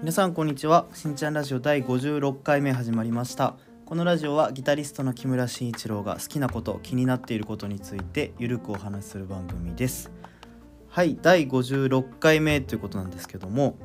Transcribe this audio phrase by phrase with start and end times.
[0.00, 0.86] 皆さんこんにちは。
[0.94, 3.58] しんちゃんラジオ第56回目始まりました。
[3.84, 10.10] このラジオはギタリストの木村慎一郎が好きなこと気になっていることについてゆるくお話しする番組です。
[10.88, 13.76] はい第56回目ということなんですけども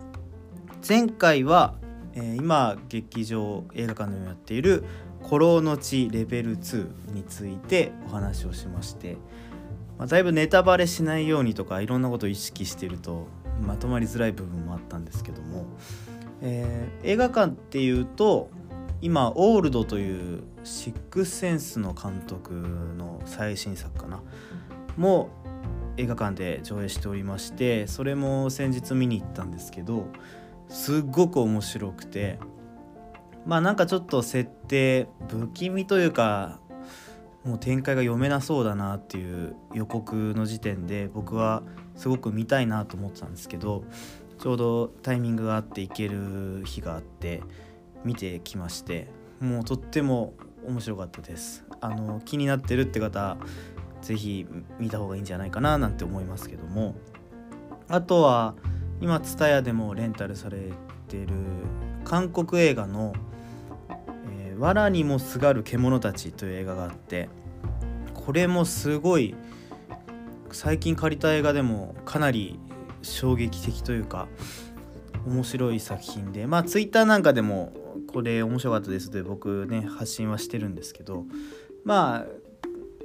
[0.88, 1.76] 前回は、
[2.14, 4.86] えー今劇場映画館でもやっている
[5.22, 9.18] 「古老の地レベル2」についてお話をしまして、
[9.98, 13.28] まあ、だいぶネタバレしないようにとかいろんなことを意識してると
[13.62, 15.66] まとまりづらい部分もあったんですけども、
[16.42, 18.50] えー映画館っていうと
[19.02, 22.54] 今「オールド」というシックスセンスの監督
[22.98, 24.22] の最新作かな
[24.98, 25.30] も
[25.98, 30.08] 映画館で上映しておりましてそれも先日見に行ったんですけど
[30.68, 32.40] すっごく面白くて
[33.46, 36.60] まあなんかちょっと設定不気味というか
[37.44, 41.62] もう展開が読めなそうだなっていう予告の時点で僕は
[41.96, 43.84] すごく見たいなと思ってたんですけど
[44.40, 47.42] ちょうどタイミングがあって行ける日があって
[48.04, 49.08] 見てきまして
[49.40, 50.34] もうとっても
[50.66, 51.64] 面白かったです。
[51.82, 53.38] あの気になってるって方
[54.02, 54.48] 是非
[54.80, 56.96] 見た方がいいんじゃないかななんて思いますけども。
[57.88, 58.56] あとは
[59.02, 60.72] 今 TSUTAYA でもレンタルされ
[61.08, 61.28] てる
[62.04, 63.14] 韓国映画の
[64.40, 67.30] 「えー藁にもすがる獣たち」という映画があって
[68.14, 69.36] これもすごい
[70.56, 72.58] 最近借りた映画でもかなり
[73.02, 74.30] 衝撃的というか
[75.28, 77.74] 面白い作品でまあツイッターなんかでも
[78.14, 81.26] これ面白かったですと僕ね発信はしてるんですけど
[81.84, 82.26] まあ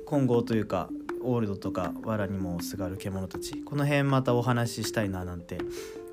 [0.06, 0.90] 今後というか
[1.24, 5.58] オールドとか藁にもすがる獣たちこの辺またお話ししたいななんて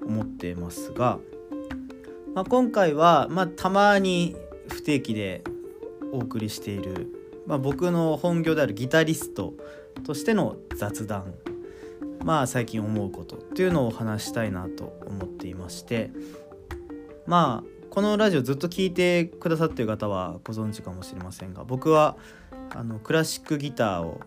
[0.04, 1.20] 思ってますが、
[2.34, 4.36] まあ、今回は、まあ、たまに
[4.70, 5.44] 不定期で
[6.12, 7.14] お送りしている、
[7.46, 9.54] まあ、僕の本業であるギタリスト
[10.03, 11.34] としての雑談。
[12.23, 16.12] まあ最近思うことっていうのをお話したいなと思っていまして。
[17.26, 22.16] まあこのラジオずっと聞いてくださってる方はご存知かもしれませんが僕は
[22.69, 24.22] あのクラシックギターを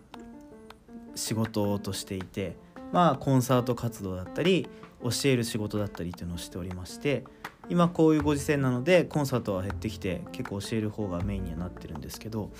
[1.15, 2.57] 仕事としていて
[2.91, 4.67] まあコンサート活動だったり
[5.01, 7.23] 教える仕事だったりっていうのをしておりまして
[7.69, 12.51] 今こういうご時世なのでコンサートは減ってきて結構教える方がメインにはなってるんですけど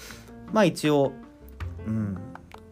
[0.53, 1.11] まあ一応、
[1.85, 2.17] うん、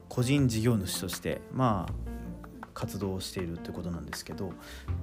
[0.10, 4.52] 個人事業主としてまあ活動をしているということなんですけど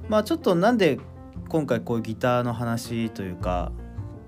[0.08, 0.98] まあちょっとなんで
[1.48, 3.72] 今回こういうギターの話というか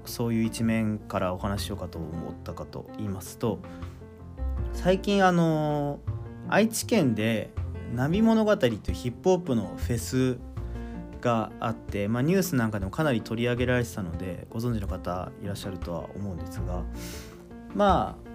[0.05, 3.59] そういう一面からお話ししようかと思ったかと言いますと
[4.73, 6.01] 最近あの
[6.49, 7.51] 愛知県で
[7.95, 10.39] 「ナビ物語」というヒップホップのフェス
[11.21, 16.85] があって、まあ、ニュースなんかでもかなり取り上げられてたのでご存知の方いらっしゃるとは思うんですが
[17.75, 18.28] まあ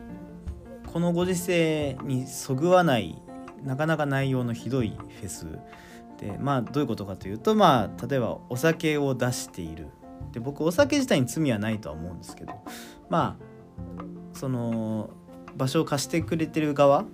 [0.94, 3.20] このご時世にそぐわない
[3.64, 5.48] なかなか内容のひどいフェス。
[6.20, 9.88] でまあどういうことかというとまあ例えばお酒を出している。
[10.34, 12.54] で僕お酒自体に罪はないとは思うんですけど
[13.10, 15.10] まあその
[15.56, 17.06] 場所を貸してくれてる側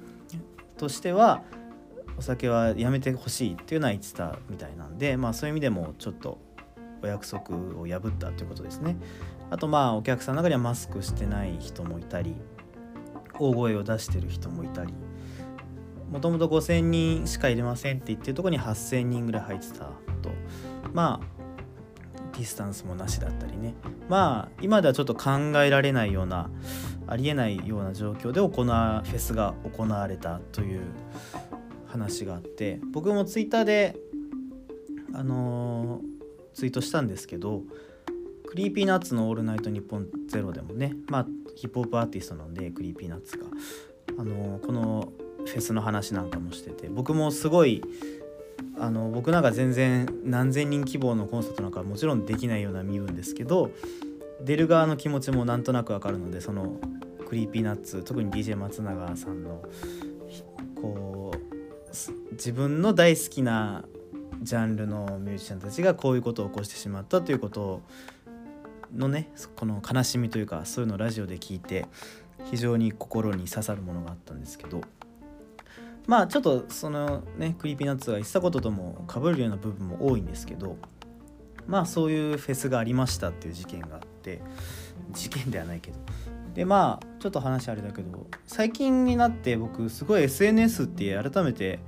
[0.77, 1.43] としては
[2.17, 6.37] お酒はやめてほしいっていうのは言ってたみたいなんでまあそういう意味でもちょっと
[7.01, 8.97] お約束を破ったということですね。
[9.49, 12.35] あとまあお客さんの中にはマスクしてない人もいたり
[13.39, 14.93] 大声を出してる人もいたり
[16.11, 20.31] もともと5,000人しか入れませんって言ってるとこに8,000人ぐらい入ってたと。
[20.91, 21.39] まあ
[22.33, 23.75] ディスタンスもなしだったりね。
[24.07, 25.29] まあ今ではちょっと考
[25.61, 26.49] えられないような
[27.05, 30.81] ありえないような状況で行わフェスが行われたという
[31.87, 33.97] 話があって僕もツイッターで
[35.13, 36.19] あのー
[36.53, 37.63] ツイートしたんですけど
[38.49, 43.45] クリーピーナッツの「オールナイトニッポンゼロでもねまあヒップホップアーティストなんでクリーピーナッツが、
[44.17, 45.13] あのこの
[45.45, 47.83] フェスの話なんかもしてて僕もすごい
[48.79, 53.69] あの僕なんか全然何千人規模のコンサートなんかもちろんできないような身分ですけど
[54.41, 56.79] 出る側の気持ちもなんとなくわかるのでその
[57.27, 59.61] クリーピーナッツ特に DJ 松永さんの
[60.81, 63.85] こう自分の大好きな
[64.41, 67.81] ジャンルのミュージシャンたちがこういうことを起こしてしまったということを
[68.95, 71.85] のねこの悲しみというかそういうのをラジオで聞いて
[72.45, 74.81] 非常に心に刺さるものがあったんですけど
[76.07, 80.77] まあちょっとそのねクリーピーナッツが言ってたこととも被るような部分も多いんですけど
[81.67, 84.41] まあそういうフェスがありましたっていう事件があって
[85.11, 85.97] 事件ではないけど。
[86.55, 91.79] でまあちょっと話あれだけど最近になって僕すごい SNS って改めて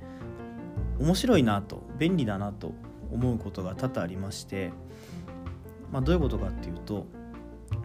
[1.00, 2.72] 面白いなと便利だなと
[3.10, 4.72] 思うことが多々ありまして、
[5.92, 7.06] まあ、どういうことかっていうと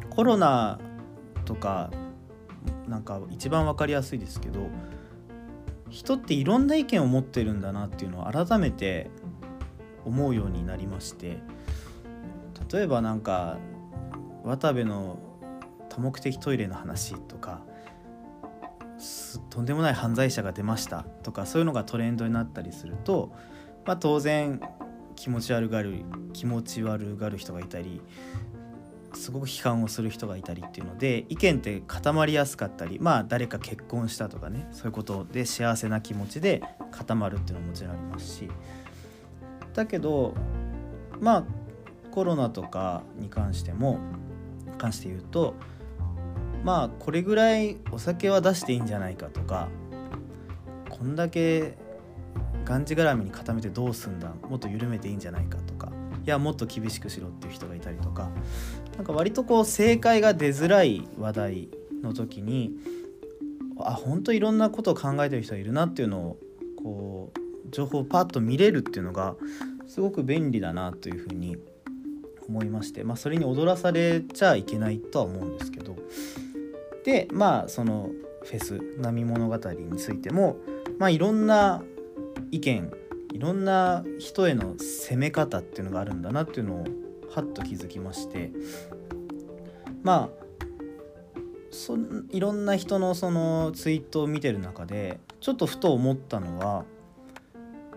[0.10, 0.80] コロナ
[1.46, 1.92] とか
[2.88, 4.62] なんか一番分かりやすいですけど
[5.90, 9.10] 人っていろんな意見を持ってるんだなっていうのを改めて
[10.06, 11.38] 思うようになりまして
[12.72, 13.58] 例えばなんか
[14.44, 15.20] 渡部の
[15.90, 17.62] 多目的トイレの話とか
[19.50, 23.32] とんでもない犯罪者が出ましたとかそういうのがトレンドになったりすると、
[23.86, 24.62] まあ、当然
[25.18, 28.02] 気持ち悪がる気持ち悪がる人がいたり
[29.14, 36.62] すごく批判をする人がいたりっていうので意見って固まりやすかったりまあ誰か結婚したとかねそういうことで幸せな気持ちで
[36.92, 38.50] 固まるっていうのももちろんありますし。
[39.74, 40.34] だけど
[41.20, 41.44] まあ
[42.12, 44.00] コロナとかに関しても
[44.80, 45.54] 関して言うと
[46.64, 49.70] まあこれぐらいお酒は出していいんじゃないかとか
[50.90, 51.78] こんだけ
[52.68, 55.90] がんじがらみに固めてどうすんだもっと緩めていいんじゃないかとか
[56.26, 58.30] いやもっと厳しくしろっていう人がいたりとか
[58.98, 61.70] なんか割とこう正解が出づらい話題
[62.04, 62.74] の時に
[63.80, 66.38] あ本当いろんなことを考えてる人がいるなっていうのを
[66.84, 69.38] こう情報をパッと見れるっていうのが
[69.88, 71.56] すごく便利だなというふうに
[72.50, 75.96] 思いまして、まあ、それに踊らされちゃいけないとは思うんですけど
[77.06, 78.10] でまあその
[78.44, 80.58] フェス「波物語」についても、
[81.00, 81.84] まあ、いろんな
[82.52, 82.92] 意見
[83.34, 86.86] いろんな人への攻め方っていうのがあるんだなっていうのを
[87.30, 88.52] はっと気づきまして。
[90.04, 90.48] まあ
[91.70, 91.98] そ
[92.32, 96.86] いろんな人のそのツイートを見てる中でちょっとふと思ったのは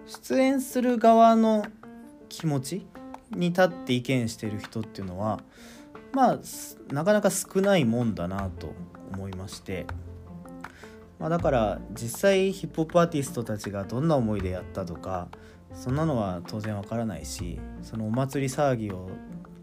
[0.07, 1.65] 出演する側の
[2.29, 2.87] 気持ち
[3.31, 5.41] に立って意見してる人っていうのは
[6.13, 6.39] まあ
[6.93, 8.75] なかなか少ないもんだなと
[9.13, 9.87] 思いまして、
[11.21, 15.29] まあ、だから実際ヒップホップアーティストたちがどんな思いでやったとか
[15.75, 19.11] そんなのは当然わからないしそのお祭り騒ぎを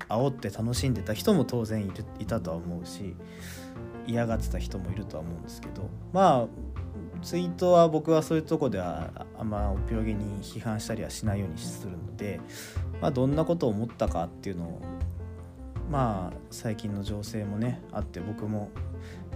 [0.07, 3.15] 煽って楽しんでた人も当然いるいたとは思うし
[4.05, 12.39] 嫌がってた人もいるとは思うんですけどまあツイートは僕はそういうとこではあんまおぴろげに批判したりはしないようにするので、
[13.01, 14.81] まあ、どんなことを思ったかっていうのを
[15.89, 18.69] まあ最近の情勢もねあって僕も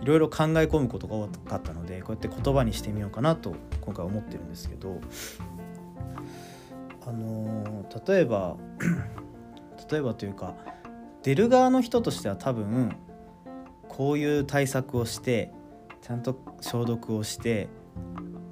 [0.01, 4.99] いろいろ考え込むことが多かったのでこうやって言葉にしてみようかなと今回思ってるんですけど
[7.05, 8.57] あの例えば
[9.91, 10.55] 例えばというか
[11.23, 12.95] 出る側の人としては多分
[13.87, 15.51] こういう対策をして
[16.01, 17.69] ちゃんと消毒をして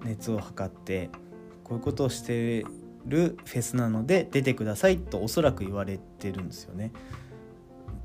[0.03, 1.09] 熱を測って
[1.63, 2.65] こういうことをして
[3.05, 6.91] るフェスなので出てくださいとおそらく言われてるんですよね。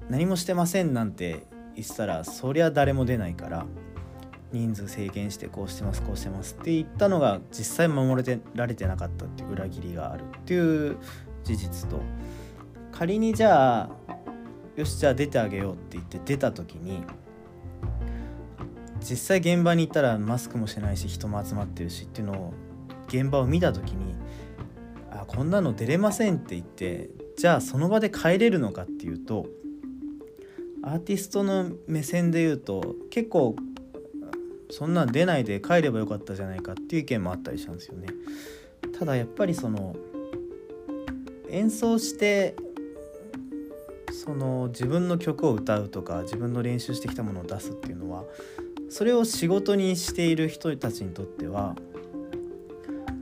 [0.08, 3.66] 何もしてませんなんて言ってたらそりゃ誰も出ないから
[4.52, 10.96] 人数制限してこうしてますこうしてますって言ったのが実際守れてられてなかったっていう裏切りがあるっていう
[11.42, 12.00] 事実と
[12.92, 13.90] 仮にじゃあ
[14.76, 17.02] よしじゃあ出てあげようって言って出た時に
[19.00, 22.54] 実際現場に行ったらマスクもしてないし人も集まってるしっていうのを
[23.08, 24.14] 現場を見た時に
[25.10, 29.46] あこんなの出れませんって言ってじゃあその場で帰れるのかっていうと
[30.86, 33.56] アーティストの目線で言うと結構
[34.70, 38.08] そんなん出ないで帰ればよかったじゃないかっていう意見もあったりしたんですよね。
[38.98, 39.96] ただやっぱりその
[41.48, 42.54] 演奏して
[44.12, 48.24] その自分の曲を歌うとか自分の練習してきたものを出すっていうのは
[48.90, 51.76] それを仕事にしている人たちにとっては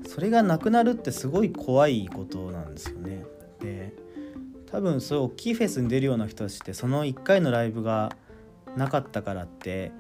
[0.09, 3.22] それがなくなるってすごい怖いことなんですよね。
[4.73, 8.17] 多分そういう大きいフェスに出るような人たちってその1回のライブが
[8.75, 9.93] なかったからって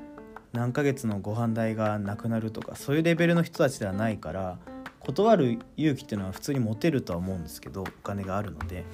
[0.52, 4.58] 何ヶ月のご飯代がなくなるとかそういうレベルの人たちではないから
[5.00, 8.84] 断る勇気っていうのは普通に持てるとは思うんですけどお金があるので。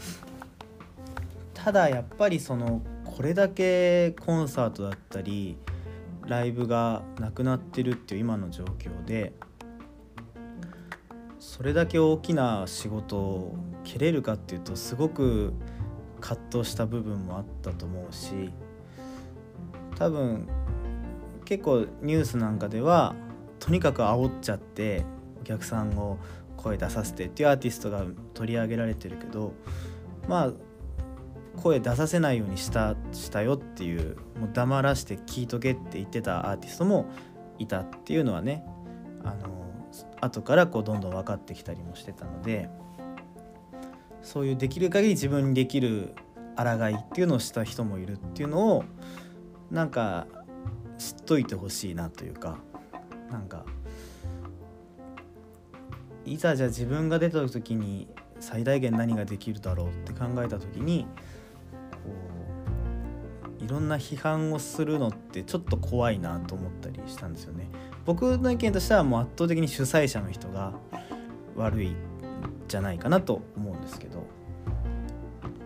[1.55, 5.59] ただやっぱりそのこれだけコンサートだったり
[6.25, 9.33] ライブがなくなってるっていう今の状況で
[11.39, 15.53] それだけ大きな仕事を蹴れるかっていうとすごく
[16.21, 18.51] 葛藤した部分もあったと思うし
[19.97, 20.49] 多分
[21.45, 23.15] 結構ニュースなんかでは
[23.61, 25.05] とにかく煽っちゃって
[25.41, 26.19] お客さんを
[26.57, 28.05] 声出させてっていうアーティストが
[28.35, 29.55] 取り上げられてるけど
[30.29, 30.53] まあ
[31.57, 37.07] 声出させないようにしたしたよっていうもう黙らして聞いとけって言ってたアーティストも
[37.59, 38.65] いたっていうのはね
[39.25, 39.68] あの
[40.21, 42.69] 後からこうどんどん分かってきたりもしてたので
[44.23, 46.15] そういうできる限り自分にできる
[46.57, 48.85] 抗いっていうのをした人もいるっていうのを
[49.71, 50.27] なんか
[50.99, 52.59] 知っといてほしいなというか
[53.31, 53.65] なんか
[56.25, 58.09] いざじゃあ自分が出た時に
[58.41, 61.07] 最大限何ができるだろうって考えた時に
[61.93, 62.38] こう
[63.69, 67.69] いろんな批判をするのってちょっと怖いなと思ったりしたんですよね。
[68.07, 70.73] 僕の意見としてはもう圧倒的に主催者の人が
[71.55, 71.95] 悪い
[72.67, 74.25] じゃないかなと思うんですけど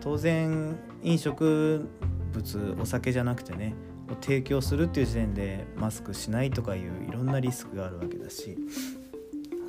[0.01, 1.87] 当然飲食
[2.33, 3.73] 物お酒じゃなくてね
[4.11, 8.57] を提供するっていう時点でマスクしないとかいういろんなリスクがあるわけだし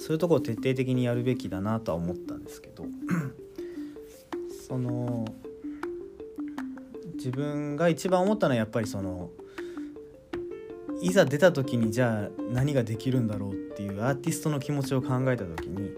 [0.01, 2.85] そういうとこを徹底的にやるべきだなとは思ったんですけど
[4.67, 5.25] その
[7.25, 9.31] 自分が一番思ったのはやっぱりその
[11.01, 15.93] いざ出た時にじゃあ何ができるんだろうっていうアーティストの気持ちを考えた時に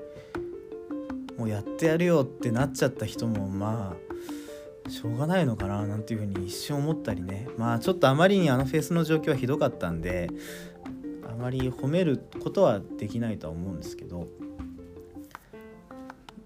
[1.37, 3.97] もうやってやるよってなっちゃった人もま
[4.87, 7.49] あしょうがないのかななんていうふうに一瞬思ったりね。
[7.59, 10.30] まあちょっとあまりにあのフェスの状況はひどかったんで
[11.28, 14.28] あまり褒めることはできないとは思うんですけど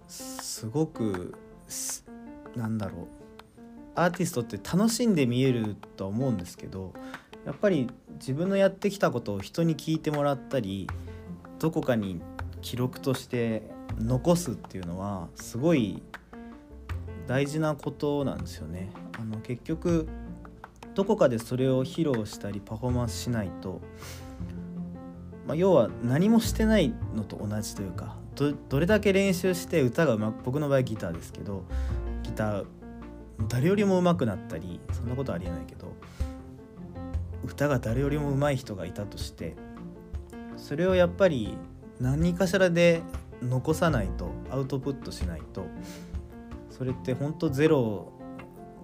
[0.09, 1.35] すごく
[2.57, 3.20] なんだろう。
[3.95, 6.93] アーティストって楽しんで見えるとは思うんですけど
[7.45, 10.89] やっぱり自分のやってきたことを人に聞いてもらったり
[11.59, 12.21] どこかに
[12.63, 13.63] 記録として
[13.99, 16.03] 残すっていうのはすごい
[17.27, 18.91] 大事なことなんですよね。
[19.19, 20.09] あの結局
[20.95, 23.81] どこかでそれを披露したりパフォーマンスしないと、
[25.47, 28.17] まあ、要は何もしてないのと同じというか
[28.69, 31.65] どれだけ練習して歌がうまく僕の場合ギターですけど
[32.23, 32.65] ギター
[33.49, 35.95] 誰よりも上手くなったりそんなことありえないけど
[37.45, 39.57] 歌が誰よりも上手い人がいたとして
[40.57, 41.57] それをやっぱり
[41.99, 43.03] 何かしらで
[43.43, 45.67] 残さないとアウトプットしないと
[46.71, 48.13] それって本当ゼロ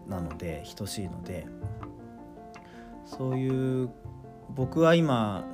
[0.09, 1.47] なので等しいので
[3.05, 3.91] そういう
[4.55, 5.45] 僕は今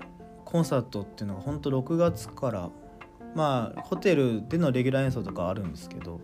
[0.44, 2.70] コンサートっていうのが本当6月から
[3.34, 6.20] まあホテルでのレギュラー演奏とかあるんですけど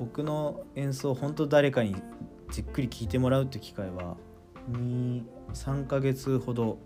[0.00, 1.94] 僕の演奏本当誰かに
[2.50, 4.16] じっくり聴いてもらうって機会は
[4.72, 6.78] 3ヶ月ほど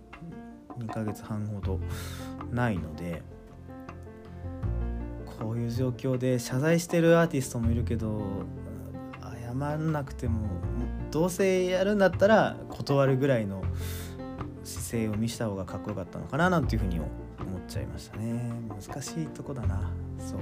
[0.81, 1.79] 2ヶ月半ほど
[2.51, 3.23] ないので
[5.39, 8.21] こういう状況で謝罪してるアーティストもいるけど
[9.23, 10.49] 謝らなくても
[11.13, 13.63] どうせやるんだったら断るぐらいの
[14.65, 17.11] 姿勢を見せた方がかっこよかったのかななんていうふうに思っ
[17.69, 18.51] ちゃいましたね。
[18.69, 19.93] 難しいとこだな。
[20.19, 20.41] そう。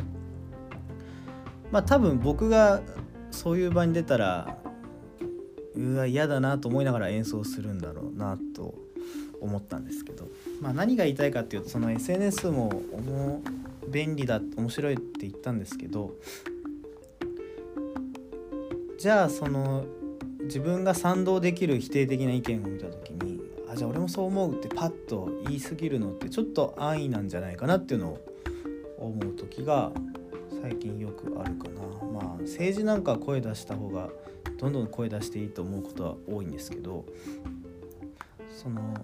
[1.73, 2.81] まあ多分僕が
[3.33, 4.59] そういう場に出たら
[5.75, 8.75] うわ嫌だなと思いながら演奏するんだろうなと
[9.41, 10.29] 思ったんですけど、
[10.61, 13.43] まあ、何が言いたいかっていうとその SNS も
[13.89, 16.13] 便利だ面白いって言ったんですけど
[18.99, 19.85] じゃあその
[20.43, 28.21] 自分が賛同できる否定的な意見を見た時にあじゃあ俺もそう思うってパッと言い過ぎるのってちょっと安易なんじゃないかなっていうのを
[28.99, 29.91] 思う時が
[30.63, 31.81] 最近よくあるかな。
[32.07, 34.09] まあ政治なんか声出した方が
[34.59, 37.05] どんどん声出していいと思うことは多いんですけど
[38.49, 38.95] その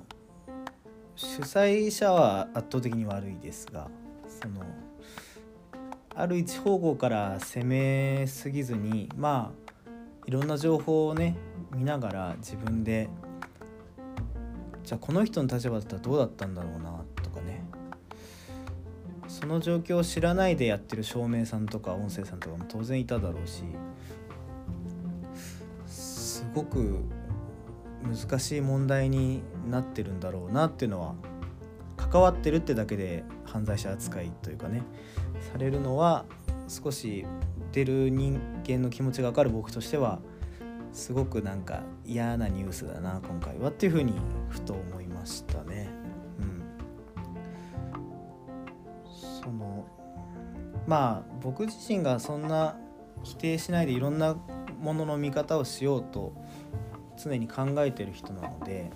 [1.17, 3.89] 主催者は圧倒的に悪いですが
[4.29, 4.63] その
[6.15, 9.91] ある一方向から攻めすぎずにまあ
[10.27, 11.37] いろんな情報をね
[11.75, 13.09] 見ながら自分で
[14.85, 16.98] じゃあこの人の立場だったらどうだったんだろうな
[19.41, 23.63] その状況を知らないでやってる照明さんとか音声さんとかも当然いただろうし
[25.87, 27.05] すごく
[28.03, 31.15] 難しい問題になってるんだろうなっていうのは
[31.97, 34.83] 関わってるってだけで犯罪者扱いというかね
[35.53, 36.25] されるのは
[36.67, 37.25] 少し
[37.71, 40.19] 出る人間の気持ちが分かる僕としては
[40.93, 44.15] すごくなんか嫌なニュースだな今回はっていうふうに
[44.49, 45.98] ふと思いましたね。
[50.89, 52.77] まあ僕自身がそんな
[53.23, 54.37] 否定しないでいろんな
[54.81, 56.33] ものの見方をしようと
[57.23, 58.91] 常に考えてる人なので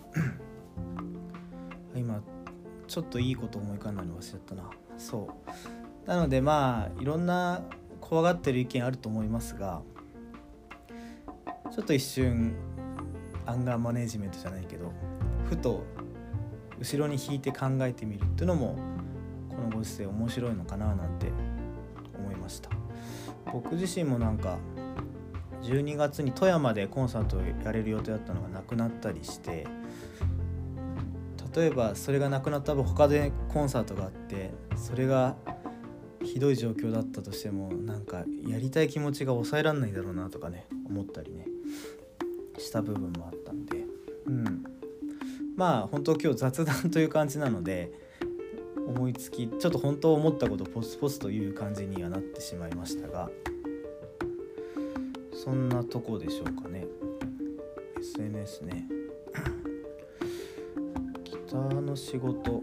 [1.94, 2.22] 今
[2.88, 4.70] ちょっといいこと思い浮かんだの忘れちゃったな。
[4.96, 5.28] そ
[6.06, 6.08] う。
[6.08, 7.62] なのでまあいろんな
[8.00, 9.82] 怖がってる意見あると思いますが
[11.70, 12.54] ちょっと一瞬
[13.46, 14.92] アンガーマネジメントじゃないけど
[15.48, 15.84] ふと
[16.78, 18.76] 後ろに引いて考えてみるっていうのも
[19.48, 21.28] このご時世面白いのかななんて
[23.52, 24.58] 僕自身もなんか
[25.62, 29.66] 12月に富山でコンサートをやれる予定だったのがなくなったりして
[31.54, 35.36] 例えばそれがなくなった分他でコンサートがあってそれが
[36.22, 41.46] ひどい状況だったとしてもなんかやりたい気持ちが抑えられないだろうなとかね思ったりね
[42.58, 43.84] した部分もあったんで。
[44.26, 44.64] うん。
[45.56, 47.92] まあ本当今日雑談という感じなので
[48.94, 53.30] 思いつきちょっと本当思ったことポツポツという感じにはなってしまいましたが
[55.32, 56.86] そんなとこでしょうかね。
[57.98, 58.86] SNS ね。
[61.24, 62.62] ギターの仕事。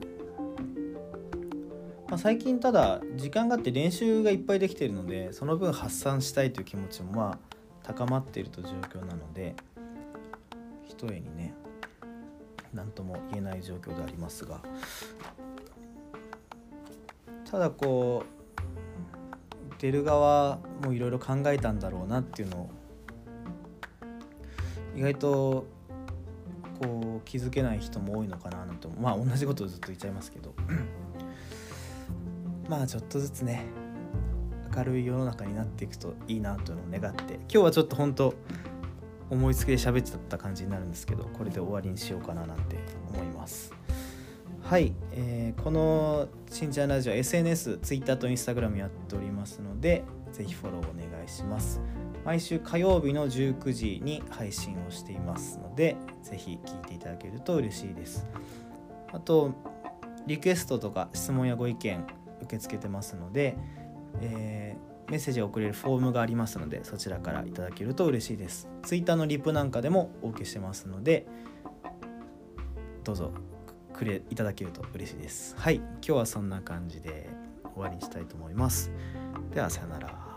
[2.07, 7.39] まあ、最近ただ時間があって練習がいっぱいできてるのでその分発散したいという気持ちもまあ
[7.83, 9.55] 高まっていると状況なので
[10.87, 11.53] ひとえにね
[12.73, 14.61] 何とも言えない状況でありますが
[17.49, 22.69] ただこう出る側もいろいろ考えたんだろうなっていうのを
[24.95, 25.65] 意外と
[26.79, 30.53] こう気づけない人も多いのかななんてまあ同じことをずっと言っちゃいますけど。
[32.69, 33.65] まあちょっとずつね
[34.75, 38.35] 明るい世の中になっていくといいなというのを願って今日はちょっと本当
[39.31, 42.77] 思いつきで喋っちゃった感じになるんですけどこれで終わりにしようかななんて
[43.11, 43.73] 思います。
[44.69, 51.81] はい、えー、このしんちゃんラジオ SNS、Twitter と Instagram やっておりますのでぜひフォローお願いします。
[52.23, 58.27] 毎週火曜日の19時に配信をしていますのでぜひ聞いていただけると嬉しいです。
[59.11, 59.55] あと
[60.27, 62.05] リクエストとか質問やご意見
[62.43, 63.57] 受け付けてますので、
[64.21, 68.69] えー、メッセージを送れるフォームがありますのでそちらからいただけると嬉しいです。
[68.83, 71.25] Twitter のリプなんかでもお受けしてますので
[73.03, 73.33] どうぞ
[73.99, 75.55] くれいただけると嬉しいです。
[75.57, 77.29] はい今日はそんな感じで
[77.73, 78.91] 終わりにしたいと思います。
[79.53, 80.28] ではさよなら。